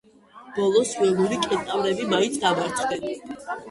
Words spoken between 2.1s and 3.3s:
მაინც დამარცხდნენ.